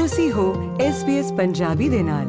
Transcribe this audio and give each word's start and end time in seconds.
ਤੁਸੀਂ 0.00 0.32
ਹੋ 0.32 0.76
SBS 0.76 1.36
ਪੰਜਾਬੀ 1.36 1.88
ਦੇ 1.88 2.02
ਨਾਲ। 2.02 2.26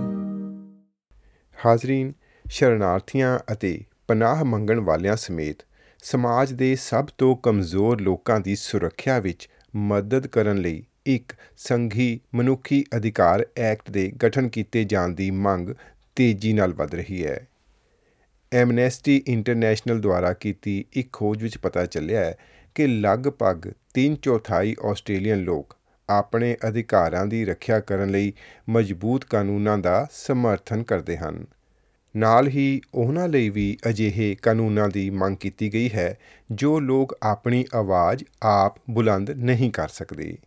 ਹਾਜ਼ਰੀਨ, 1.65 2.13
ਸ਼ਰਨਾਰਥੀਆਂ 2.49 3.39
ਅਤੇ 3.53 3.83
ਪਨਾਹ 4.07 4.45
ਮੰਗਣ 4.45 4.79
ਵਾਲਿਆਂ 4.79 5.15
ਸਮੇਤ 5.15 5.55
ਸਮਾਜ 6.03 6.53
ਦੇ 6.53 6.75
ਸਭ 6.75 7.05
ਤੋਂ 7.17 7.35
ਕਮਜ਼ੋਰ 7.35 8.01
ਲੋਕਾਂ 8.01 8.39
ਦੀ 8.39 8.55
ਸੁਰੱਖਿਆ 8.55 9.19
ਵਿੱਚ 9.19 9.49
ਮਦਦ 9.75 10.27
ਕਰਨ 10.27 10.57
ਲਈ 10.57 10.83
ਇੱਕ 11.05 11.33
ਸੰਘੀ 11.57 12.19
ਮਨੁੱਖੀ 12.35 12.85
ਅਧਿਕਾਰ 12.95 13.47
ਐਕਟ 13.57 13.91
ਦੇ 13.91 14.13
ਗਠਨ 14.25 14.49
ਕੀਤੇ 14.49 14.83
ਜਾਣ 14.83 15.09
ਦੀ 15.09 15.31
ਮੰਗ 15.31 15.69
ਤੇਜ਼ੀ 16.15 16.53
ਨਾਲ 16.53 16.73
ਵਧ 16.73 16.95
ਰਹੀ 16.95 17.25
ਹੈ। 17.25 17.47
ਐਮਨੈਸਟੀ 18.53 19.23
ਇੰਟਰਨੈਸ਼ਨਲ 19.27 19.99
ਦੁਆਰਾ 19.99 20.33
ਕੀਤੀ 20.33 20.85
ਇੱਕ 20.93 21.09
ਖੋਜ 21.13 21.43
ਵਿੱਚ 21.43 21.57
ਪਤਾ 21.57 21.85
ਚੱਲਿਆ 21.85 22.25
ਹੈ 22.25 22.37
ਕਿ 22.75 22.87
ਲਗਭਗ 22.87 23.71
3 23.99 24.15
ਚੌਥਾਈ 24.21 24.75
ਆਸਟ੍ਰੇਲੀਅਨ 24.85 25.39
ਲੋਕ 25.39 25.77
ਆਪਣੇ 26.11 26.55
ਅਧਿਕਾਰਾਂ 26.67 27.25
ਦੀ 27.25 27.45
ਰੱਖਿਆ 27.45 27.79
ਕਰਨ 27.79 28.09
ਲਈ 28.09 28.33
ਮਜ਼ਬੂਤ 28.69 29.23
ਕਾਨੂੰਨਾਂ 29.23 29.77
ਦਾ 29.77 30.07
ਸਮਰਥਨ 30.11 30.83
ਕਰਦੇ 30.83 31.17
ਹਨ। 31.17 31.45
ਨਾਲ 32.17 32.47
ਹੀ 32.47 32.81
ਉਹਨਾਂ 32.93 33.27
ਲਈ 33.27 33.49
ਵੀ 33.49 33.77
ਅਜਿਹੇ 33.89 34.35
ਕਾਨੂੰਨਾਂ 34.35 34.89
ਦੀ 34.89 35.09
ਮੰਗ 35.09 35.37
ਕੀਤੀ 35.37 35.73
ਗਈ 35.73 35.89
ਹੈ, 35.89 36.17
ਜੋ 36.51 36.79
ਲੋਕ 36.79 37.17
ਆਪਣੀ 37.23 37.65
ਆਵਾਜ਼ 37.75 38.23
ਆਪ 38.43 38.75
ਬੁਲੰਦ 38.89 39.29
ਨਹੀਂ 39.29 39.71
ਕਰ 39.71 39.87
ਸਕਦੇ। 39.87 40.37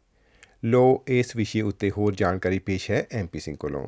ਲੋ 0.65 1.05
ਇਸ 1.09 1.37
ਵਿਸ਼ੇ 1.37 1.61
ਉੱਤੇ 1.61 1.91
ਹੋਰ 1.91 2.15
ਜਾਣਕਾਰੀ 2.15 2.59
ਪੇਸ਼ 2.59 2.91
ਹੈ 2.91 3.07
ਐਮਪੀ 3.13 3.41
ਸਿੰਘ 3.41 3.57
ਕੋਲੋਂ। 3.57 3.87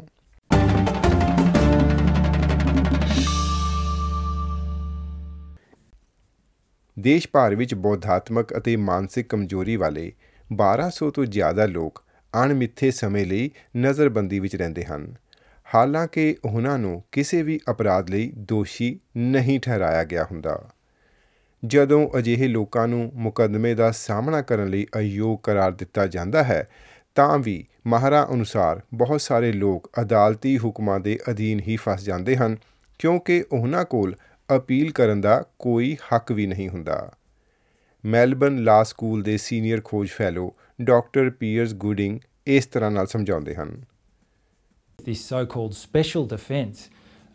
ਦੇਸ਼ 6.99 7.29
ਭਰ 7.33 7.55
ਵਿੱਚ 7.55 7.75
ਬੌਧਾਤਮਕ 7.75 8.57
ਅਤੇ 8.57 8.77
ਮਾਨਸਿਕ 8.77 9.29
ਕਮਜ਼ੋਰੀ 9.29 9.77
ਵਾਲੇ 9.77 10.13
1200 10.53 11.11
ਤੋਂ 11.11 11.25
ਜ਼ਿਆਦਾ 11.25 11.67
ਲੋਕ 11.67 12.05
ਅਣਮਿੱਥੇ 12.45 12.91
ਸਮੇਂ 12.91 13.27
ਲਈ 13.27 13.51
ਨਜ਼ਰਬੰਦੀ 13.77 14.39
ਵਿੱਚ 14.39 14.57
ਰਹਿੰਦੇ 14.57 14.85
ਹਨ। 14.85 15.15
ਹਾਲਾਂਕਿ 15.75 16.37
ਉਹਨਾਂ 16.45 16.79
ਨੂੰ 16.79 17.03
ਕਿਸੇ 17.13 17.43
ਵੀ 17.43 17.61
ਅਪਰਾਧ 17.71 18.11
ਲਈ 18.11 18.33
ਦੋਸ਼ੀ 18.39 19.01
ਨਹੀਂ 19.17 19.61
ਠਹਿਰਾਇਆ 19.61 20.05
ਗਿਆ 20.05 20.25
ਹੁੰਦਾ। 20.25 20.69
ਜਦੋਂ 21.65 22.09
ਅਜਿਹੇ 22.19 22.49
ਲੋਕਾਂ 22.49 22.89
ਨੂੰ 22.89 23.11
ਮੁਕੱਦਮੇ 23.15 23.75
ਦਾ 23.75 23.91
ਸਾਹਮਣਾ 23.91 24.43
ਕਰਨ 24.43 24.69
ਲਈ 24.69 24.87
ਅਯੋਗ 24.99 25.39
ਕਰਾਰ 25.43 25.73
ਦਿੱਤਾ 25.73 26.07
ਜਾਂਦਾ 26.07 26.45
ਹੈ, 26.45 26.69
ਤਾਂ 27.15 27.39
ਵੀ 27.39 27.67
ਮਾਹਰਾਂ 27.87 28.27
ਅਨੁਸਾਰ 28.35 28.81
ਬਹੁਤ 28.95 29.21
ਸਾਰੇ 29.21 29.53
ਲੋਕ 29.53 29.91
ਅਦਾਲਤੀ 30.01 30.59
ਹੁਕਮਾਂ 30.59 31.01
ਦੇ 31.01 31.19
ਅਧੀਨ 31.31 31.61
ਹੀ 31.61 31.77
ਫਸ 31.77 32.03
ਜਾਂਦੇ 32.03 32.37
ਹਨ, 32.37 32.57
ਕਿਉਂਕਿ 32.99 33.45
ਉਹਨਾਂ 33.53 33.85
ਕੋਲ 33.85 34.15
ਅਪੀਲ 34.57 34.93
ਕਰਨ 34.93 35.21
ਦਾ 35.21 35.45
ਕੋਈ 35.59 35.97
ਹੱਕ 36.15 36.33
ਵੀ 36.33 36.47
ਨਹੀਂ 36.47 36.69
ਹੁੰਦਾ। 36.69 37.11
ਮੈਲਬਨ 38.06 38.64
ਲਾ 38.64 38.82
ਸਕੂਲ 38.84 39.22
ਦੇ 39.24 39.38
ਸੀਨੀਅਰ 39.38 39.82
ਖੋਜ 39.86 40.10
ਫੈਲੋ 40.10 40.52
ਡਾਕਟਰ 40.82 41.30
ਪੀਅਰਸ 41.30 41.74
ਗੁਡਿੰਗ 41.84 42.20
ਇਸ 42.48 42.66
ਤਰ੍ਹਾਂ 42.66 42.92
ਨਾਲ 42.92 43.08
ਸਮਝਾਉਂਦੇ 43.08 43.56
ਹਨ 43.56 43.82
This 45.06 45.22
so 45.28 45.38
called 45.52 45.76
special 45.76 46.26
defence 46.32 46.82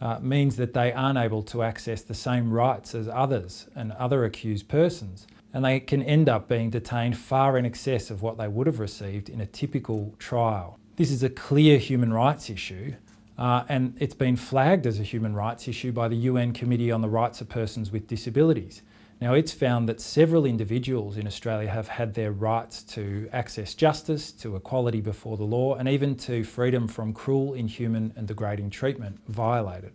uh, 0.00 0.18
means 0.32 0.56
that 0.56 0.72
they 0.74 0.92
aren't 0.92 1.18
able 1.18 1.42
to 1.52 1.62
access 1.68 2.02
the 2.10 2.14
same 2.14 2.52
rights 2.58 2.94
as 2.94 3.08
others 3.22 3.56
and 3.74 3.92
other 4.06 4.18
accused 4.24 4.68
persons, 4.68 5.26
and 5.52 5.64
they 5.64 5.80
can 5.80 6.04
end 6.16 6.28
up 6.28 6.46
being 6.48 6.70
detained 6.70 7.16
far 7.16 7.48
in 7.60 7.66
excess 7.70 8.10
of 8.10 8.22
what 8.22 8.38
they 8.38 8.48
would 8.58 8.66
have 8.66 8.78
received 8.78 9.28
in 9.28 9.40
a 9.40 9.46
typical 9.46 10.14
trial. 10.18 10.78
This 10.96 11.10
is 11.10 11.22
a 11.22 11.30
clear 11.30 11.78
human 11.78 12.12
rights 12.12 12.48
issue, 12.50 12.94
uh, 13.38 13.64
and 13.68 13.96
it's 13.98 14.14
been 14.14 14.36
flagged 14.36 14.86
as 14.86 15.00
a 15.00 15.02
human 15.02 15.34
rights 15.34 15.68
issue 15.68 15.92
by 15.92 16.08
the 16.08 16.16
UN 16.30 16.52
Committee 16.52 16.90
on 16.90 17.02
the 17.02 17.08
Rights 17.08 17.40
of 17.40 17.48
Persons 17.48 17.90
with 17.90 18.06
Disabilities. 18.06 18.82
Now, 19.21 19.35
it's 19.35 19.51
found 19.53 19.87
that 19.87 20.01
several 20.01 20.47
individuals 20.47 21.15
in 21.15 21.27
Australia 21.27 21.69
have 21.69 21.89
had 21.89 22.15
their 22.15 22.31
rights 22.33 22.81
to 22.85 23.29
access 23.31 23.75
justice, 23.75 24.31
to 24.33 24.55
equality 24.55 24.99
before 24.99 25.37
the 25.37 25.43
law, 25.45 25.75
and 25.75 25.87
even 25.87 26.15
to 26.17 26.43
freedom 26.43 26.87
from 26.87 27.13
cruel, 27.13 27.53
inhuman, 27.53 28.13
and 28.17 28.27
degrading 28.27 28.71
treatment 28.71 29.19
violated. 29.31 29.91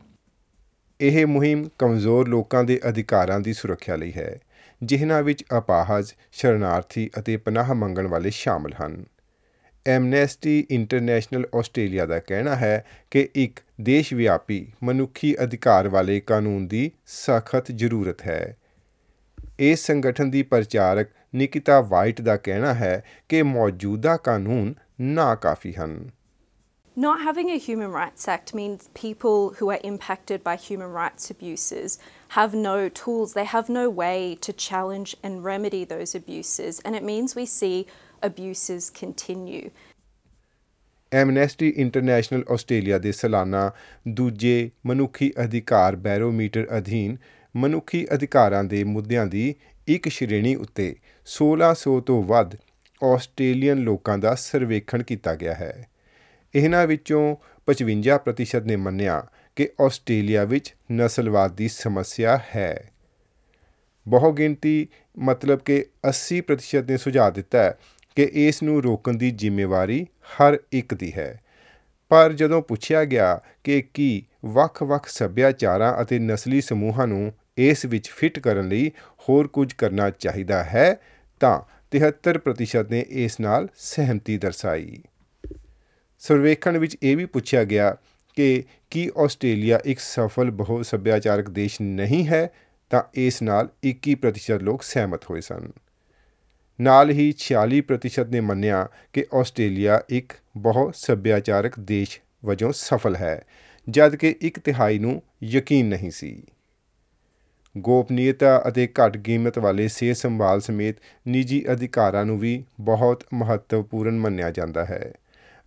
ਇਹ 1.00 1.26
ਮੁਹਿੰਮ 1.26 1.64
ਕਮਜ਼ੋਰ 1.78 2.28
ਲੋਕਾਂ 2.28 2.62
ਦੇ 2.64 2.78
ਅਧਿਕਾਰਾਂ 2.88 3.38
ਦੀ 3.40 3.52
ਸੁਰੱਖਿਆ 3.52 3.96
ਲਈ 3.96 4.12
ਹੈ 4.12 4.38
ਜਿਨ੍ਹਾਂ 4.82 5.22
ਵਿੱਚ 5.22 5.42
ਅਪਾਹਜ 5.58 6.12
ਸ਼ਰਨਾਰਥੀ 6.32 7.08
ਅਤੇ 7.18 7.36
ਪਨਾਹ 7.36 7.74
ਮੰਗਣ 7.74 8.06
ਵਾਲੇ 8.06 8.30
ਸ਼ਾਮਲ 8.32 8.72
ਹਨ 8.74 9.04
ਐਮਨੈਸਟੀ 9.86 10.58
ਇੰਟਰਨੈਸ਼ਨਲ 10.70 11.46
ਆਸਟ੍ਰੇਲੀਆ 11.54 12.06
ਦਾ 12.06 12.18
ਕਹਿਣਾ 12.28 12.54
ਹੈ 12.56 12.84
ਕਿ 13.10 13.28
ਇੱਕ 13.34 13.60
ਦੇਸ਼ 13.80 14.12
ਵਿਆਪੀ 14.14 14.66
ਮਨੁੱਖੀ 14.84 15.34
ਅਧਿਕਾਰ 15.44 15.88
ਵਾਲੇ 15.88 16.18
ਕਾਨੂੰਨ 16.26 16.66
ਦੀ 16.68 16.90
ਸਖਤ 17.16 17.70
ਜ਼ਰੂਰਤ 17.72 18.22
ਹੈ 18.26 18.56
ਇਸ 19.58 19.86
ਸੰਗਠਨ 19.86 20.30
ਦੀ 20.30 20.42
ਪ੍ਰਚਾਰਕ 20.42 21.08
ਨਿਕਿਤਾ 21.34 21.80
ਵਾਈਟ 21.80 22.20
ਦਾ 22.20 22.36
ਕਹਿਣਾ 22.36 22.74
ਹੈ 22.74 23.02
ਕਿ 23.28 23.42
ਮੌਜੂਦਾ 23.42 24.16
ਕਾਨੂੰਨ 24.16 24.74
ਨਾ 25.00 25.34
ਕਾਫੀ 25.34 25.72
ਹਨ 25.74 25.98
Not 26.96 27.18
having 27.20 27.48
a 27.50 27.56
Human 27.58 27.90
Rights 27.94 28.26
Act 28.26 28.52
means 28.54 28.84
people 28.98 29.42
who 29.56 29.66
are 29.72 29.80
impacted 29.84 30.42
by 30.44 30.54
human 30.60 30.92
rights 30.92 31.32
abuses 31.32 31.96
have 32.30 32.54
no 32.54 32.76
tools, 33.00 33.34
they 33.34 33.44
have 33.44 33.68
no 33.68 33.82
way 33.98 34.20
to 34.46 34.54
challenge 34.66 35.12
and 35.22 35.44
remedy 35.48 35.82
those 35.84 36.14
abuses, 36.20 36.80
and 36.80 36.98
it 37.00 37.04
means 37.10 37.36
we 37.36 37.44
see 37.56 37.74
abuses 38.22 38.88
continue. 39.00 39.68
Amnesty 41.12 41.68
International 41.76 42.44
Australia 42.52 42.98
ਦੇ 42.98 43.12
ਸਾਲਾਨਾ 43.12 43.70
ਦੂਜੇ 44.08 44.70
ਮਨੁੱਖੀ 44.86 45.32
ਅਧਿਕਾਰ 45.44 45.96
barometer 46.06 46.66
ਅਧੀਨ 46.78 47.16
ਮਨੁੱਖੀ 47.56 48.06
ਅਧਿਕਾਰਾਂ 48.14 48.64
ਦੇ 48.64 48.84
ਮੁੱਦਿਆਂ 48.84 49.26
ਦੀ 49.26 49.54
ਇੱਕ 49.86 50.08
ਸ਼੍ਰੇਣੀ 50.08 50.54
ਉੱਤੇ 50.54 50.96
1600 51.26 52.00
ਤੋਂ 52.00 52.22
ਵੱਧ 52.22 52.50
ਆਸਟ੍ਰੇਲੀਅਨ 53.04 53.78
ਲੋਕਾਂ 53.78 54.18
ਦਾ 54.18 54.34
ਸਰਵੇਖਣ 54.34 55.02
ਕੀਤਾ 55.02 55.34
ਗਿਆ 55.34 55.54
ਹੈ। 55.54 55.86
ਇਹਨਾਂ 56.54 56.86
ਵਿੱਚੋਂ 56.86 57.36
55% 57.66 58.64
ਨੇ 58.64 58.76
ਮੰਨਿਆ 58.76 59.26
ਕਿ 59.56 59.70
ਆਸਟ੍ਰੇਲੀਆ 59.80 60.44
ਵਿੱਚ 60.44 60.74
ਨਸਲਵਾਦ 60.92 61.56
ਦੀ 61.56 61.68
ਸਮੱਸਿਆ 61.68 62.40
ਹੈ। 62.56 62.90
ਬਹੁਗਿਣਤੀ 64.08 64.88
ਮਤਲਬ 65.18 65.60
ਕਿ 65.60 65.86
80% 66.08 66.90
ਨੇ 66.90 66.96
ਸੁਝਾਅ 66.96 67.30
ਦਿੱਤਾ 67.30 67.62
ਹੈ 67.62 67.78
ਕਿ 68.16 68.30
ਇਸ 68.32 68.62
ਨੂੰ 68.62 68.82
ਰੋਕਣ 68.82 69.16
ਦੀ 69.16 69.30
ਜ਼ਿੰਮੇਵਾਰੀ 69.30 70.04
ਹਰ 70.04 70.58
ਇੱਕ 70.72 70.94
ਦੀ 70.94 71.12
ਹੈ। 71.12 71.40
ਪਰ 72.08 72.32
ਜਦੋਂ 72.32 72.62
ਪੁੱਛਿਆ 72.62 73.04
ਗਿਆ 73.04 73.40
ਕਿ 73.64 73.82
ਕੀ 73.94 74.26
ਵੱਖ-ਵੱਖ 74.44 75.08
ਸੱਭਿਆਚਾਰਾਂ 75.08 76.02
ਅਤੇ 76.02 76.18
ਨਸਲੀ 76.18 76.60
ਸਮੂਹਾਂ 76.60 77.06
ਨੂੰ 77.06 77.32
ਇਸ 77.58 77.84
ਵਿੱਚ 77.84 78.10
ਫਿੱਟ 78.10 78.38
ਕਰਨ 78.38 78.68
ਲਈ 78.68 78.92
ਹੋਰ 79.28 79.46
ਕੁਝ 79.46 79.72
ਕਰਨਾ 79.72 80.10
ਚਾਹੀਦਾ 80.10 80.64
ਹੈ, 80.64 80.96
ਤਾਂ 81.40 81.60
73% 81.90 82.90
ਨੇ 82.90 83.06
ਇਸ 83.08 83.40
ਨਾਲ 83.40 83.68
ਸਹਿਮਤੀ 83.76 84.38
ਦਰਸਾਈ। 84.38 85.02
ਸਰਵੇਖਣ 86.18 86.78
ਵਿੱਚ 86.78 86.96
ਇਹ 87.02 87.16
ਵੀ 87.16 87.24
ਪੁੱਛਿਆ 87.24 87.64
ਗਿਆ 87.64 87.96
ਕਿ 88.36 88.64
ਕੀ 88.90 89.10
ਆਸਟ੍ਰੇਲੀਆ 89.18 89.80
ਇੱਕ 89.84 90.00
ਸਫਲ 90.00 90.50
ਬਹੁ 90.50 90.82
ਸੱਭਿਆਚਾਰਕ 90.82 91.50
ਦੇਸ਼ 91.50 91.82
ਨਹੀਂ 91.82 92.26
ਹੈ, 92.26 92.50
ਤਾਂ 92.90 93.02
ਇਸ 93.14 93.42
ਨਾਲ 93.42 93.68
21% 93.84 94.62
ਲੋਕ 94.62 94.82
ਸਹਿਮਤ 94.82 95.24
ਹੋਏ 95.30 95.40
ਸਨ। 95.40 95.72
ਨਾਲ 96.80 97.10
ਹੀ 97.10 97.32
46% 97.38 98.28
ਨੇ 98.28 98.40
ਮੰਨਿਆ 98.40 98.88
ਕਿ 99.12 99.26
ਆਸਟ੍ਰੇਲੀਆ 99.34 100.00
ਇੱਕ 100.08 100.32
ਬਹੁ 100.56 100.90
ਸੱਭਿਆਚਾਰਕ 100.94 101.80
ਦੇਸ਼ 101.80 102.20
ਵਜੋਂ 102.44 102.72
ਸਫਲ 102.72 103.16
ਹੈ, 103.16 103.44
ਜਦ 103.88 104.16
ਕਿ 104.16 104.34
ਇੱਕ 104.40 104.58
ਤਿਹਾਈ 104.58 104.98
ਨੂੰ 104.98 105.22
ਯਕੀਨ 105.42 105.86
ਨਹੀਂ 105.86 106.10
ਸੀ। 106.10 106.42
ਗੋਪਨੀਯਤਾ 107.76 108.62
ਅਤੇ 108.68 108.88
ਘੱਟ 109.00 109.16
ਕੀਮਤ 109.16 109.58
ਵਾਲੇ 109.58 109.88
ਸਿਹਤ 109.88 110.16
ਸੰਭਾਲ 110.16 110.60
ਸਮੇਤ 110.60 110.96
ਨਿੱਜੀ 111.28 111.64
ਅਧਿਕਾਰਾਂ 111.72 112.24
ਨੂੰ 112.24 112.38
ਵੀ 112.38 112.64
ਬਹੁਤ 112.80 113.24
ਮਹੱਤਵਪੂਰਨ 113.34 114.18
ਮੰਨਿਆ 114.18 114.50
ਜਾਂਦਾ 114.50 114.84
ਹੈ 114.84 115.12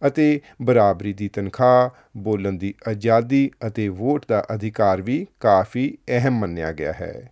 ਅਤੇ 0.01 0.41
ਬਰਾਬਰੀ 0.61 1.13
ਦੀ 1.13 1.27
ਤਨਖਾਹ, 1.27 1.89
ਬੋਲਣ 2.17 2.53
ਦੀ 2.53 2.73
ਆਜ਼ਾਦੀ 2.87 3.49
ਅਤੇ 3.67 3.87
ਵੋਟ 3.89 4.25
ਦਾ 4.29 4.43
ਅਧਿਕਾਰ 4.53 5.01
ਵੀ 5.01 5.25
ਕਾਫੀ 5.39 5.97
ਅਹਿਮ 6.09 6.39
ਮੰਨਿਆ 6.39 6.71
ਗਿਆ 6.71 6.93
ਹੈ। 6.93 7.31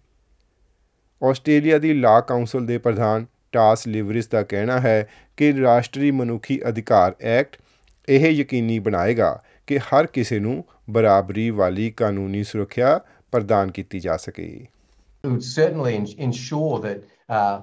ਆਸਟ੍ਰੇਲੀਆ 1.22 1.78
ਦੀ 1.78 1.94
ਲਾ 1.94 2.20
ਕਾਉਂਸਲ 2.22 2.66
ਦੇ 2.66 2.78
ਪ੍ਰਧਾਨ 2.78 3.26
ਟਾਸ 3.52 3.88
ਲਿਵਰਿਸ 3.88 4.28
ਦਾ 4.28 4.44
ਕਹਿਣਾ 4.44 4.80
ਹੈ 4.80 5.08
ਕਿ 5.38 5.54
ਰਾਸ਼ਟਰੀ 5.62 6.12
ਮਨੁੱਖੀ 6.12 6.60
ਅਧਿਕਾਰ 6.70 7.16
ਐਕਟ 7.22 7.58
ਇਹ 8.08 8.32
ਯਕੀਨੀ 8.32 8.80
ਬਣਾਏਗਾ 8.80 9.44
ਕਿ 9.68 9.80
ਹਰ 9.80 10.06
ਕਿਸੇ 10.06 10.40
ਨੂੰ 10.40 10.64
ਬਰਾਬਰੀ 10.90 11.50
ਵਾਲੀ 11.50 11.90
ਕਾਨੂੰਨੀ 11.92 12.44
ਸੁਰੱਖਿਆ 12.44 13.00
ਪ੍ਰਦਾਨ 13.33 13.71
ਕੀਤੀ 13.71 14.01
ਜਾ 14.01 14.17
ਸਕੇ 14.27 14.47
It 15.25 15.31
would 15.33 15.45
certainly 15.45 15.93
ins- 15.97 16.15
ensure 16.29 16.81
that 16.81 16.99
uh, 17.29 17.61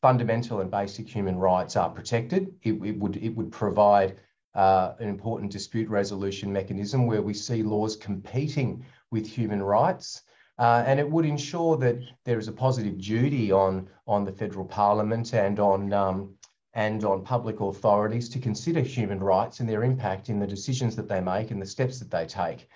fundamental 0.00 0.60
and 0.62 0.70
basic 0.70 1.06
human 1.16 1.36
rights 1.38 1.76
are 1.76 1.90
protected. 1.98 2.42
It, 2.62 2.74
it 2.90 2.96
would 3.02 3.16
it 3.28 3.32
would 3.36 3.50
provide 3.52 4.10
uh, 4.54 4.92
an 4.98 5.08
important 5.08 5.52
dispute 5.52 5.88
resolution 5.88 6.52
mechanism 6.52 7.06
where 7.06 7.22
we 7.22 7.34
see 7.34 7.62
laws 7.62 7.96
competing 7.96 8.84
with 9.10 9.26
human 9.26 9.62
rights. 9.62 10.22
Uh, 10.58 10.82
and 10.86 11.00
it 11.00 11.10
would 11.10 11.24
ensure 11.24 11.76
that 11.78 11.96
there 12.24 12.38
is 12.38 12.48
a 12.48 12.52
positive 12.52 12.98
duty 12.98 13.50
on, 13.50 13.88
on 14.06 14.24
the 14.24 14.32
federal 14.32 14.66
parliament 14.66 15.32
and 15.32 15.58
on, 15.58 15.92
um, 15.92 16.34
and 16.74 17.04
on 17.04 17.24
public 17.24 17.60
authorities 17.60 18.28
to 18.28 18.38
consider 18.38 18.80
human 18.80 19.20
rights 19.20 19.60
and 19.60 19.68
their 19.68 19.82
impact 19.82 20.28
in 20.28 20.38
the 20.38 20.46
decisions 20.46 20.94
that 20.96 21.08
they 21.08 21.20
make 21.20 21.50
and 21.50 21.60
the 21.60 21.66
steps 21.66 21.98
that 21.98 22.10
they 22.10 22.26
take. 22.26 22.68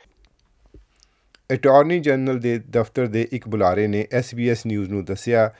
Attorney 1.53 1.99
general 1.99 2.39
ਦੇ 2.39 2.57
ਦਫ਼ਤਰ 2.69 3.07
ਦੇ 3.07 3.27
ਇੱਕ 3.31 3.49
ਬੁਲਾਰੇ 3.49 3.87
ਨੇ 3.87 4.07
SBS 4.17 4.57
news 4.67 4.89
ਨੂੰ 4.89 5.05
ਦੱਸਿਆ 5.05 5.53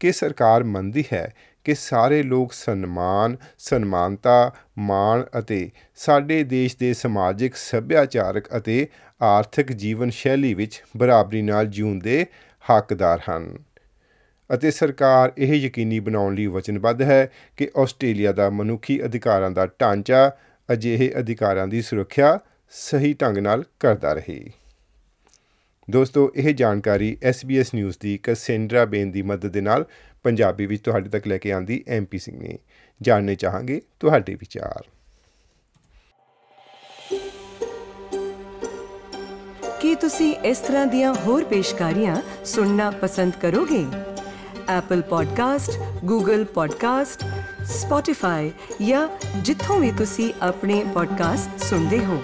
ਕਿ 0.00 0.12
ਸਰਕਾਰ 0.12 0.64
ਮੰਨਦੀ 0.64 1.04
ਹੈ 1.12 1.34
ਕਿ 1.64 1.74
ਸਾਰੇ 1.74 2.22
ਲੋਕ 2.22 2.52
ਸਨਮਾਨ, 2.52 3.36
ਸਨਮਾਨਤਾ, 3.58 4.52
ਮਾਣ 4.78 5.24
ਅਤੇ 5.38 5.70
ਸਾਡੇ 5.96 6.42
ਦੇਸ਼ 6.44 6.76
ਦੇ 6.76 6.94
ਸਮਾਜਿਕ, 6.94 7.54
ਸੱਭਿਆਚਾਰਕ 7.54 8.48
ਅਤੇ 8.56 8.86
ਆਰਥਿਕ 9.22 9.72
ਜੀਵਨ 9.72 10.10
ਸ਼ੈਲੀ 10.10 10.54
ਵਿੱਚ 10.54 10.82
ਬਰਾਬਰੀ 10.96 11.42
ਨਾਲ 11.42 11.66
ਜਿਉਣ 11.66 11.98
ਦੇ 11.98 12.26
ਹੱਕਦਾਰ 12.70 13.20
ਹਨ 13.30 13.58
ਅਤੇ 14.54 14.70
ਸਰਕਾਰ 14.70 15.32
ਇਹ 15.38 15.54
ਯਕੀਨੀ 15.54 16.00
ਬਣਾਉਣ 16.00 16.34
ਲਈ 16.34 16.46
ਵਚਨਬੱਧ 16.46 17.02
ਹੈ 17.02 17.30
ਕਿ 17.56 17.70
ਆਸਟ੍ਰੇਲੀਆ 17.76 18.32
ਦਾ 18.32 18.50
ਮਨੁੱਖੀ 18.50 19.04
ਅਧਿਕਾਰਾਂ 19.04 19.50
ਦਾ 19.50 19.66
ਢਾਂਚਾ 19.66 20.30
ਅਜਿਹੇ 20.72 21.12
ਅਧਿਕਾਰਾਂ 21.18 21.68
ਦੀ 21.68 21.82
ਸੁਰੱਖਿਆ 21.82 22.38
ਸਹੀ 22.70 23.14
ਢੰਗ 23.14 23.38
ਨਾਲ 23.38 23.64
ਕਰਦਾ 23.80 24.12
ਰਹੇ। 24.12 24.63
ਦੋਸਤੋ 25.90 26.32
ਇਹ 26.36 26.54
ਜਾਣਕਾਰੀ 26.54 27.18
SBS 27.28 27.64
ਨਿਊਜ਼ 27.74 27.96
ਦੀ 28.00 28.18
ਕਸੈਂਡਰਾ 28.22 28.84
ਬੇਨ 28.84 29.10
ਦੀ 29.10 29.22
ਮਦਦ 29.22 29.48
ਦੇ 29.48 29.60
ਨਾਲ 29.60 29.86
ਪੰਜਾਬੀ 30.22 30.66
ਵਿੱਚ 30.66 30.82
ਤੁਹਾਡੇ 30.82 31.08
ਤੱਕ 31.08 31.26
ਲੈ 31.26 31.38
ਕੇ 31.38 31.52
ਆਂਦੀ 31.52 31.84
ਐਮਪੀ 31.88 32.18
ਸਿੰਘ 32.18 32.40
ਨੇ। 32.40 32.58
ਜਾਣਨੇ 33.02 33.34
ਚਾਹਾਂਗੇ 33.34 33.82
ਤੁਹਾਡੇ 34.00 34.34
ਵਿਚਾਰ। 34.34 34.84
ਕੀ 39.80 39.94
ਤੁਸੀਂ 39.94 40.34
ਇਸ 40.34 40.58
ਤਰ੍ਹਾਂ 40.58 40.86
ਦੀਆਂ 40.86 41.14
ਹੋਰ 41.14 41.44
ਪੇਸ਼ਕਾਰੀਆਂ 41.44 42.44
ਸੁਣਨਾ 42.44 42.90
ਪਸੰਦ 42.90 43.32
ਕਰੋਗੇ? 43.42 43.86
Apple 44.78 45.02
Podcast, 45.04 45.72
Google 46.12 46.42
Podcast, 46.42 47.26
Spotify 47.62 48.50
ਜਾਂ 48.86 49.08
ਜਿੱਥੋਂ 49.40 49.80
ਵੀ 49.80 49.92
ਤੁਸੀਂ 49.92 50.34
ਆਪਣੇ 50.42 50.84
ਪੋਡਕਾਸਟ 50.94 51.64
ਸੁਣਦੇ 51.64 52.04
ਹੋ। 52.04 52.22